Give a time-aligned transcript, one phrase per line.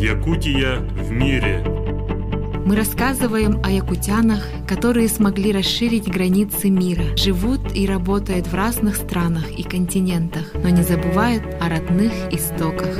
[0.00, 1.64] Якутия в мире.
[2.64, 9.50] Мы рассказываем о якутянах, которые смогли расширить границы мира, живут и работают в разных странах
[9.50, 12.96] и континентах, но не забывают о родных истоках.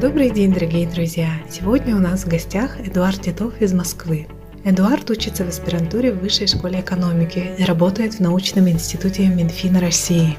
[0.00, 1.28] Добрый день, дорогие друзья!
[1.50, 4.26] Сегодня у нас в гостях Эдуард Титов из Москвы.
[4.62, 10.36] Эдуард учится в аспирантуре в Высшей школе экономики и работает в научном институте Минфина России.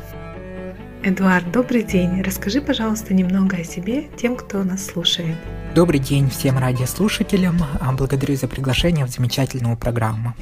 [1.02, 2.22] Эдуард, добрый день.
[2.22, 5.36] Расскажи, пожалуйста, немного о себе тем, кто нас слушает.
[5.74, 7.58] Добрый день всем радиослушателям.
[7.98, 10.36] Благодарю за приглашение в замечательную программу.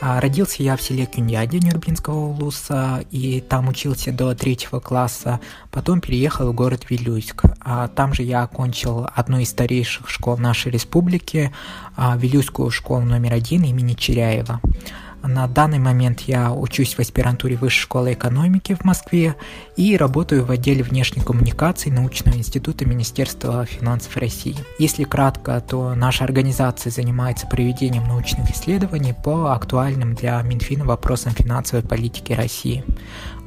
[0.00, 5.40] А, родился я в селе Кюньяде Нюрбинского улуса, и там учился до третьего класса.
[5.70, 7.42] Потом переехал в город Вилюйск.
[7.60, 11.52] А там же я окончил одну из старейших школ нашей республики,
[11.96, 14.60] а, Вилюйскую школу номер один имени Черяева.
[15.26, 19.36] На данный момент я учусь в аспирантуре Высшей школы экономики в Москве
[19.74, 24.54] и работаю в отделе внешней коммуникации научного института Министерства финансов России.
[24.78, 31.82] Если кратко, то наша организация занимается проведением научных исследований по актуальным для Минфина вопросам финансовой
[31.82, 32.84] политики России.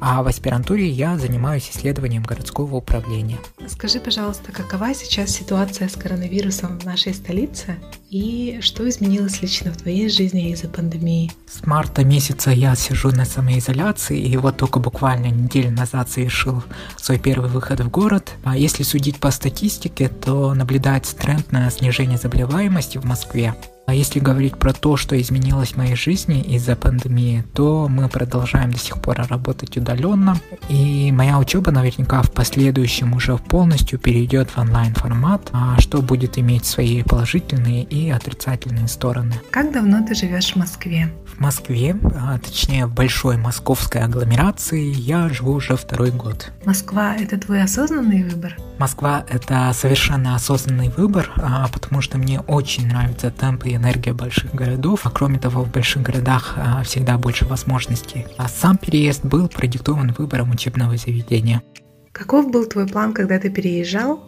[0.00, 3.38] А в аспирантуре я занимаюсь исследованием городского управления.
[3.68, 7.76] Скажи, пожалуйста, какова сейчас ситуация с коронавирусом в нашей столице
[8.10, 11.30] и что изменилось лично в твоей жизни из-за пандемии?
[11.68, 16.64] Марта месяца я сижу на самоизоляции, и вот только буквально неделю назад совершил
[16.96, 18.32] свой первый выход в город.
[18.42, 23.54] А если судить по статистике, то наблюдается тренд на снижение заболеваемости в Москве.
[23.86, 28.70] А если говорить про то, что изменилось в моей жизни из-за пандемии, то мы продолжаем
[28.70, 30.38] до сих пор работать удаленно.
[30.68, 36.38] И моя учеба наверняка в последующем уже полностью перейдет в онлайн формат, а что будет
[36.38, 39.34] иметь свои положительные и отрицательные стороны.
[39.50, 41.10] Как давно ты живешь в Москве?
[41.38, 46.50] В Москве, а точнее в большой московской агломерации, я живу уже второй год.
[46.64, 48.56] Москва– это твой осознанный выбор?
[48.78, 54.52] Москва– это совершенно осознанный выбор, а, потому что мне очень нравятся темпы и энергия больших
[54.52, 58.26] городов, а кроме того, в больших городах а, всегда больше возможностей.
[58.36, 61.62] А сам переезд был продиктован выбором учебного заведения.
[62.10, 64.24] Каков был твой план, когда ты переезжал?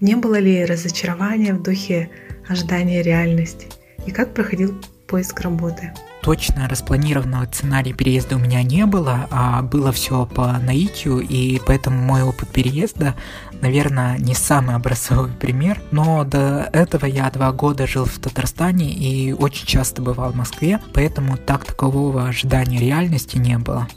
[0.00, 2.10] Не было ли разочарования в духе
[2.46, 3.68] ожидания реальности?
[4.04, 4.78] И как проходил
[5.08, 5.94] поиск работы?
[6.22, 12.00] Точно распланированного сценария переезда у меня не было, а было все по наитию, и поэтому
[12.00, 13.14] мой опыт переезда,
[13.60, 15.80] наверное, не самый образцовый пример.
[15.90, 20.80] Но до этого я два года жил в Татарстане и очень часто бывал в Москве,
[20.92, 23.88] поэтому так такового ожидания реальности не было.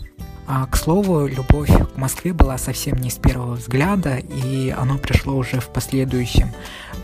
[0.46, 5.36] А, к слову, любовь к Москве была совсем не с первого взгляда, и оно пришло
[5.36, 6.50] уже в последующем.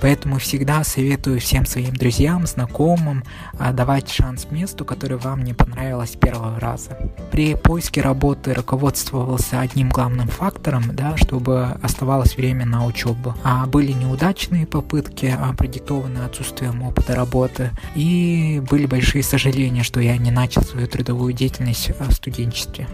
[0.02, 3.24] Поэтому всегда советую всем своим друзьям, знакомым
[3.58, 6.98] а, давать шанс месту, которое вам не понравилось с первого раза.
[7.32, 13.36] При поиске работы руководствовался одним главным фактором, да, чтобы оставалось время на учебу.
[13.44, 20.18] А были неудачные попытки, а, продиктованные отсутствием опыта работы, и были большие сожаления, что я
[20.18, 22.88] не начал свою трудовую деятельность в студенчестве.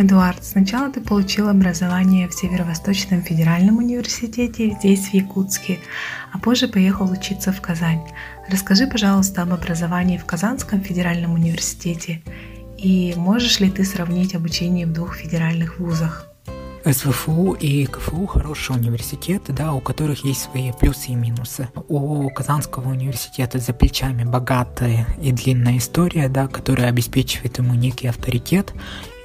[0.00, 5.80] Эдуард, сначала ты получил образование в Северо-Восточном федеральном университете здесь, в Якутске,
[6.32, 8.02] а позже поехал учиться в Казань.
[8.48, 12.22] Расскажи, пожалуйста, об образовании в Казанском федеральном университете
[12.78, 16.28] и можешь ли ты сравнить обучение в двух федеральных вузах?
[16.84, 21.68] СВФУ и КФУ хорошие университеты, да, у которых есть свои плюсы и минусы.
[21.88, 28.72] У Казанского университета за плечами богатая и длинная история, да, которая обеспечивает ему некий авторитет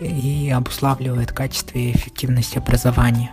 [0.03, 3.31] и обуславливает качество и эффективность образования.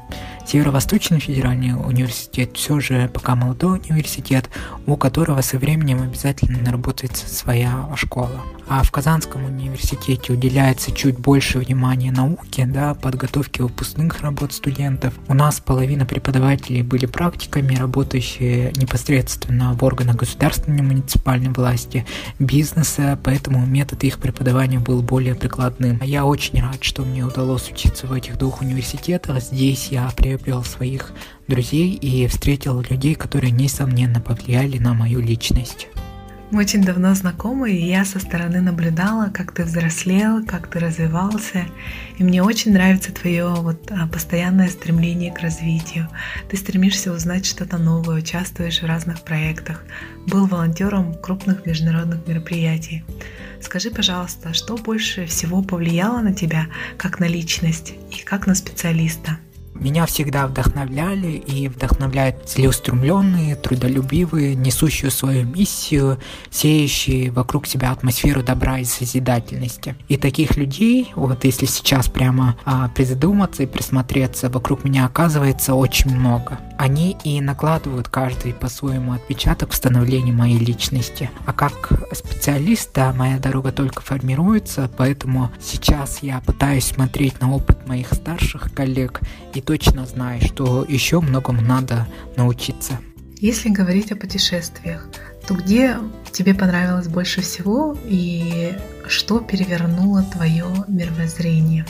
[0.51, 4.51] Северо-Восточный федеральный университет все же пока молодой университет,
[4.85, 8.43] у которого со временем обязательно наработается своя школа.
[8.67, 15.15] А в Казанском университете уделяется чуть больше внимания науке, да, подготовке выпускных работ студентов.
[15.29, 22.05] У нас половина преподавателей были практиками, работающие непосредственно в органах государственной муниципальной власти,
[22.41, 26.01] бизнеса, поэтому метод их преподавания был более прикладным.
[26.03, 29.41] Я очень рад, что мне удалось учиться в этих двух университетах.
[29.41, 31.13] Здесь я приобрел приобрел своих
[31.49, 35.89] друзей и встретил людей, которые, несомненно, повлияли на мою личность.
[36.51, 41.67] Мы очень давно знакомы, и я со стороны наблюдала, как ты взрослел, как ты развивался.
[42.19, 46.09] И мне очень нравится твое вот а, постоянное стремление к развитию.
[46.49, 49.85] Ты стремишься узнать что-то новое, участвуешь в разных проектах,
[50.27, 53.05] был волонтером крупных международных мероприятий.
[53.61, 56.67] Скажи, пожалуйста, что больше всего повлияло на тебя
[56.97, 59.39] как на личность и как на специалиста?
[59.75, 66.19] Меня всегда вдохновляли и вдохновляют целеустремленные, трудолюбивые, несущие свою миссию,
[66.51, 69.95] сеющие вокруг себя атмосферу добра и созидательности.
[70.09, 76.15] И таких людей, вот если сейчас прямо а, призадуматься и присмотреться, вокруг меня оказывается очень
[76.15, 76.59] много.
[76.81, 81.31] Они и накладывают каждый по-своему отпечаток в становлении моей личности.
[81.45, 88.15] А как специалиста моя дорога только формируется, поэтому сейчас я пытаюсь смотреть на опыт моих
[88.15, 89.21] старших коллег
[89.53, 92.07] и точно знаю, что еще многому надо
[92.39, 92.95] научиться.
[93.37, 95.07] Если говорить о путешествиях,
[95.47, 95.99] то где
[96.33, 98.73] тебе понравилось больше всего и
[99.07, 101.85] что перевернуло твое мировоззрение?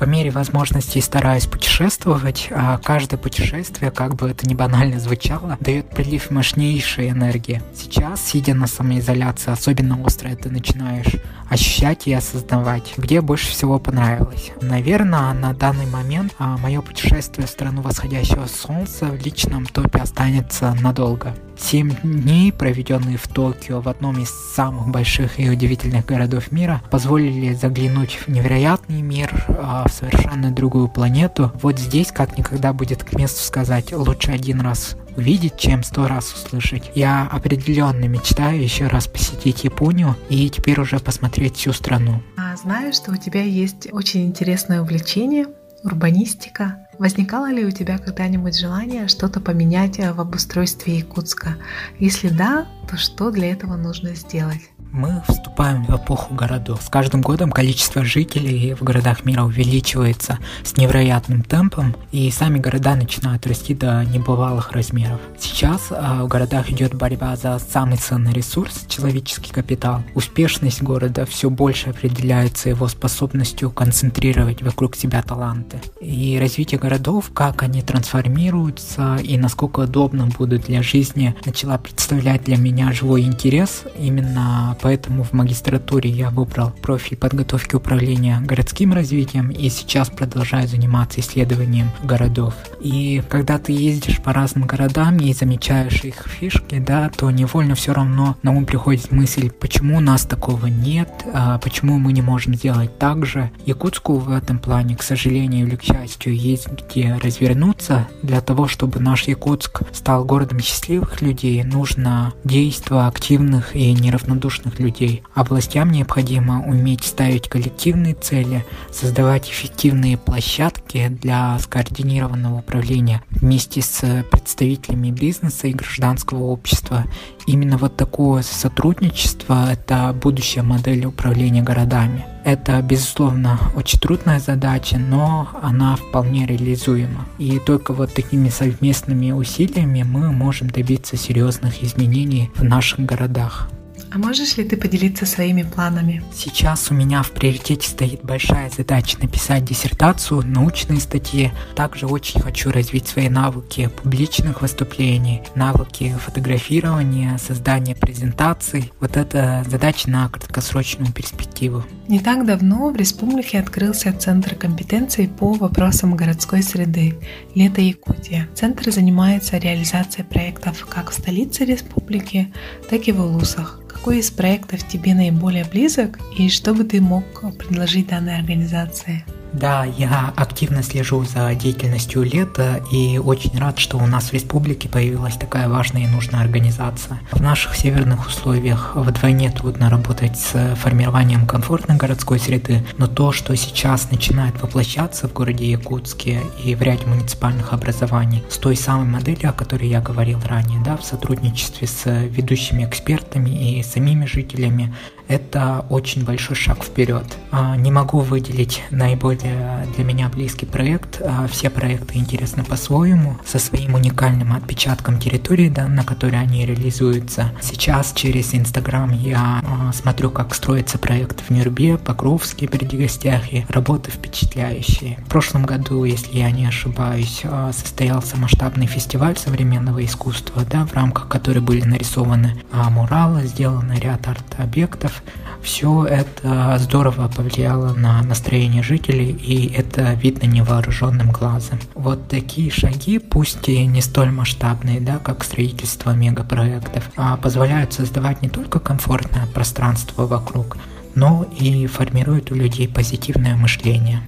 [0.00, 5.90] По мере возможностей стараюсь путешествовать, а каждое путешествие, как бы это ни банально звучало, дает
[5.90, 7.60] прилив мощнейшей энергии.
[7.74, 11.16] Сейчас, сидя на самоизоляции, особенно остро это начинаешь
[11.50, 14.52] ощущать и осознавать, где больше всего понравилось.
[14.62, 20.74] Наверное, на данный момент а, мое путешествие в страну восходящего солнца в личном топе останется
[20.80, 21.34] надолго.
[21.58, 27.52] Семь дней, проведенные в Токио, в одном из самых больших и удивительных городов мира, позволили
[27.52, 31.52] заглянуть в невероятный мир, а, в совершенно другую планету.
[31.60, 36.32] Вот здесь как никогда будет к месту сказать «лучше один раз увидеть, чем сто раз
[36.32, 36.90] услышать.
[36.94, 42.22] Я определенно мечтаю еще раз посетить Японию и теперь уже посмотреть всю страну.
[42.36, 45.46] А знаю, что у тебя есть очень интересное увлечение
[45.82, 46.86] урбанистика.
[47.00, 51.56] Возникало ли у тебя когда-нибудь желание что-то поменять в обустройстве Якутска?
[51.98, 54.70] Если да, то что для этого нужно сделать?
[54.92, 56.82] Мы вступаем в эпоху городов.
[56.82, 62.96] С каждым годом количество жителей в городах мира увеличивается с невероятным темпом, и сами города
[62.96, 65.20] начинают расти до небывалых размеров.
[65.38, 70.02] Сейчас э, в городах идет борьба за самый ценный ресурс– человеческий капитал.
[70.16, 75.80] Успешность города все больше определяется его способностью концентрировать вокруг себя таланты.
[76.00, 82.56] И развитие городов, как они трансформируются и насколько удобно будут для жизни, начала представлять для
[82.56, 89.68] меня живой интерес именно поэтому в магистратуре я выбрал профиль подготовки управления городским развитием и
[89.68, 92.54] сейчас продолжаю заниматься исследованием городов.
[92.80, 97.92] И когда ты ездишь по разным городам и замечаешь их фишки, да, то невольно все
[97.92, 102.54] равно на ум приходит мысль, почему у нас такого нет, а почему мы не можем
[102.54, 103.52] сделать так же.
[103.64, 108.08] Якутску в этом плане, к сожалению или к счастью, есть где развернуться.
[108.22, 115.22] Для того, чтобы наш Якутск стал городом счастливых людей, нужно действо активных и неравнодушных людей.
[115.34, 125.10] Областям необходимо уметь ставить коллективные цели, создавать эффективные площадки для скоординированного управления вместе с представителями
[125.10, 127.04] бизнеса и гражданского общества.
[127.46, 132.24] Именно вот такое сотрудничество– это будущая модель управления городами.
[132.44, 137.26] Это, безусловно, очень трудная задача, но она вполне реализуема.
[137.38, 143.68] И только вот такими совместными усилиями мы можем добиться серьезных изменений в наших городах.
[144.12, 146.22] А можешь ли ты поделиться своими планами?
[146.34, 151.52] Сейчас у меня в приоритете стоит большая задача написать диссертацию, научные статьи.
[151.76, 158.92] Также очень хочу развить свои навыки публичных выступлений, навыки фотографирования, создания презентаций.
[158.98, 161.84] Вот это задача на краткосрочную перспективу.
[162.10, 167.14] Не так давно в республике открылся Центр компетенций по вопросам городской среды
[167.54, 168.48] «Лето Якутия».
[168.52, 172.52] Центр занимается реализацией проектов как в столице республики,
[172.90, 173.80] так и в Улусах.
[173.88, 177.24] Какой из проектов тебе наиболее близок и что бы ты мог
[177.56, 179.24] предложить данной организации?
[179.52, 184.88] Да, я активно слежу за деятельностью лета и очень рад, что у нас в республике
[184.88, 187.20] появилась такая важная и нужная организация.
[187.32, 193.56] В наших северных условиях вдвойне трудно работать с формированием комфортной городской среды, но то, что
[193.56, 199.50] сейчас начинает воплощаться в городе Якутске и в ряде муниципальных образований, с той самой моделью,
[199.50, 204.94] о которой я говорил ранее, да, в сотрудничестве с ведущими экспертами и самими жителями,
[205.30, 207.24] это очень большой шаг вперед.
[207.52, 211.22] А, не могу выделить наиболее для меня близкий проект.
[211.24, 217.52] А, все проекты интересны по-своему, со своим уникальным отпечатком территории, да, на которой они реализуются.
[217.62, 223.66] Сейчас через Инстаграм я а, смотрю, как строится проект в Нюрбе, Покровске, Бердигостяхе.
[223.68, 225.18] Работы впечатляющие.
[225.26, 231.28] В прошлом году, если я не ошибаюсь, состоялся масштабный фестиваль современного искусства, да, в рамках
[231.28, 235.19] которой были нарисованы муралы, сделаны ряд арт-объектов,
[235.62, 241.78] все это здорово повлияло на настроение жителей, и это видно невооруженным глазом.
[241.94, 248.42] Вот такие шаги, пусть и не столь масштабные, да, как строительство мегапроектов, а позволяют создавать
[248.42, 250.78] не только комфортное пространство вокруг,
[251.14, 254.22] но и формируют у людей позитивное мышление.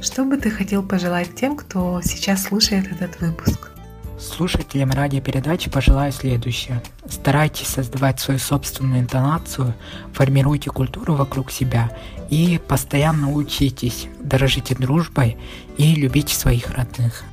[0.00, 3.70] Что бы ты хотел пожелать тем, кто сейчас слушает этот выпуск?
[4.19, 6.81] Слушателям радиопередачи пожелаю следующее.
[7.09, 9.73] Старайтесь создавать свою собственную интонацию,
[10.13, 11.91] формируйте культуру вокруг себя
[12.29, 15.37] и постоянно учитесь, дорожите дружбой
[15.77, 17.23] и любите своих родных.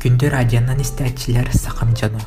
[0.00, 2.22] Күнді радионан істәтчілер сақамжаны.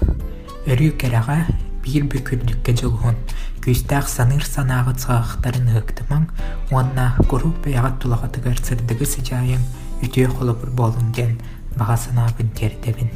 [0.69, 1.39] Өрі кәріға
[1.81, 3.17] бір бүкірдікке жылғын,
[3.65, 6.29] күстәқ саныр санағы цағақтарын ғықтымаң,
[6.69, 9.67] онна күріп бәяғат тұлағатығыр сырдығы сыжайын,
[10.05, 11.37] үтеу қолы бір болынген,
[11.73, 13.09] бағасына бін тердебін.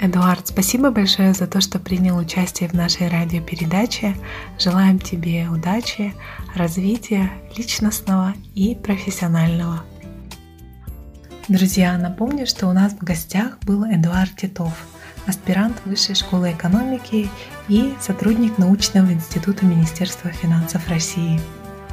[0.00, 4.14] Эдуард, спасибо большое за то, что принял участие в нашей радиопередаче.
[4.56, 6.14] Желаем тебе удачи,
[6.54, 9.82] развития личностного и профессионального.
[11.48, 14.72] Друзья, напомню, что у нас в гостях был Эдуард Титов,
[15.26, 17.28] аспирант Высшей школы экономики
[17.66, 21.40] и сотрудник научного института Министерства финансов России.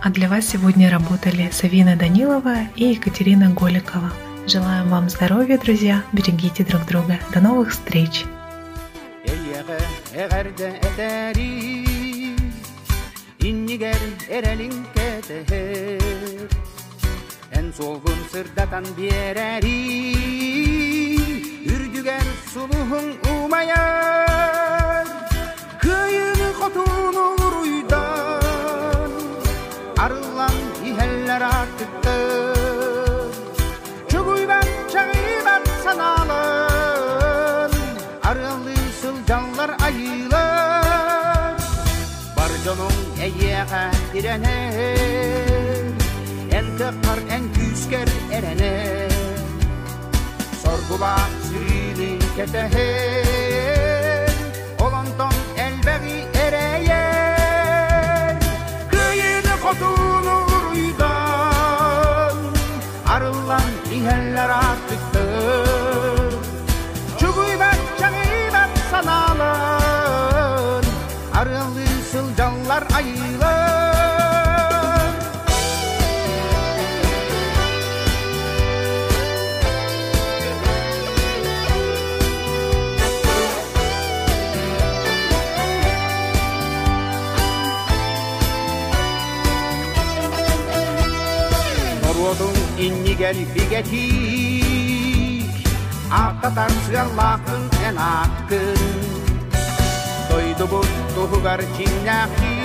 [0.03, 4.12] А для вас сегодня работали Савина Данилова и Екатерина Голикова.
[4.48, 6.04] Желаем вам здоровья, друзья.
[6.14, 7.20] Берегите друг друга.
[7.34, 8.25] До новых встреч.
[17.52, 19.80] En solgun sırdatan biereri
[21.66, 24.25] Ürgüger suluhun umayar
[44.15, 45.91] direner
[46.57, 49.12] En tekrar en küsker erener
[50.63, 51.15] Sorgula
[51.48, 54.29] sürili keteher
[54.79, 58.36] Olandan elbegi ereyer
[58.91, 62.38] Kıyını kotunur uydan
[63.07, 64.50] Arılan iheller
[93.17, 94.65] gelip getik.
[96.12, 98.77] Arkadan sığallakın en hakkın
[100.31, 100.81] Doydu bu
[101.15, 102.55] tuhugar çinnaki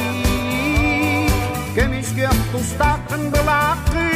[1.75, 4.11] Kömüş gök tustakın bulakın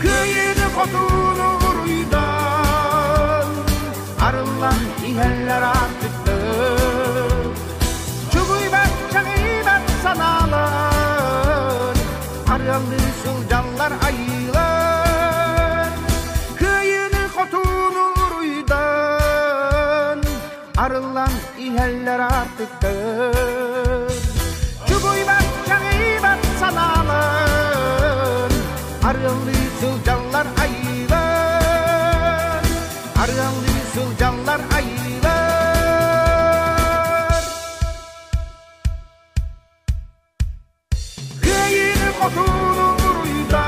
[0.00, 3.46] Köyünü kotunu vuruydan.
[4.20, 4.74] Arılan
[5.06, 6.36] iheller artıktı
[8.32, 11.96] Çuguybat çagıybat sanalar
[12.50, 13.01] Arılan
[21.22, 24.12] olan ihaller artık dağın
[24.88, 25.38] Çubuğuyla
[25.68, 28.52] canıyla sanalım.
[29.04, 31.02] Arılı sılcanlar ayılar.
[33.22, 35.02] Arılı sılcanlar ayılar.
[41.42, 43.62] Kıyın otunu vuruydan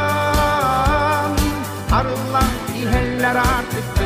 [1.93, 4.04] Arılan ihaller artık dağın